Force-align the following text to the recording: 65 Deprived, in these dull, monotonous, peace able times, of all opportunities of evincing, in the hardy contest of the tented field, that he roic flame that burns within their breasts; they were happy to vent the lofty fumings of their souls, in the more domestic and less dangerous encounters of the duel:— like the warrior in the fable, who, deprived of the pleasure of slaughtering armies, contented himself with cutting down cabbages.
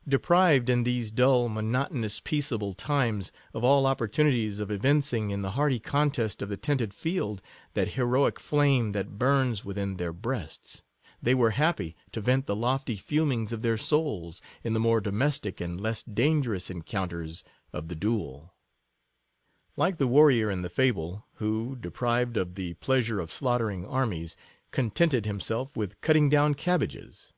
65 0.00 0.10
Deprived, 0.10 0.68
in 0.68 0.82
these 0.82 1.10
dull, 1.10 1.48
monotonous, 1.48 2.20
peace 2.22 2.52
able 2.52 2.74
times, 2.74 3.32
of 3.54 3.64
all 3.64 3.86
opportunities 3.86 4.60
of 4.60 4.70
evincing, 4.70 5.30
in 5.30 5.40
the 5.40 5.52
hardy 5.52 5.78
contest 5.78 6.42
of 6.42 6.50
the 6.50 6.58
tented 6.58 6.92
field, 6.92 7.40
that 7.72 7.88
he 7.92 8.02
roic 8.02 8.38
flame 8.38 8.92
that 8.92 9.16
burns 9.18 9.64
within 9.64 9.96
their 9.96 10.12
breasts; 10.12 10.82
they 11.22 11.34
were 11.34 11.52
happy 11.52 11.96
to 12.12 12.20
vent 12.20 12.44
the 12.44 12.54
lofty 12.54 12.94
fumings 12.94 13.52
of 13.54 13.62
their 13.62 13.78
souls, 13.78 14.42
in 14.62 14.74
the 14.74 14.78
more 14.78 15.00
domestic 15.00 15.62
and 15.62 15.80
less 15.80 16.02
dangerous 16.02 16.68
encounters 16.68 17.42
of 17.72 17.88
the 17.88 17.96
duel:— 17.96 18.52
like 19.78 19.96
the 19.96 20.06
warrior 20.06 20.50
in 20.50 20.60
the 20.60 20.68
fable, 20.68 21.24
who, 21.36 21.74
deprived 21.74 22.36
of 22.36 22.54
the 22.54 22.74
pleasure 22.74 23.18
of 23.18 23.32
slaughtering 23.32 23.86
armies, 23.86 24.36
contented 24.72 25.24
himself 25.24 25.74
with 25.74 25.98
cutting 26.02 26.28
down 26.28 26.52
cabbages. 26.52 27.32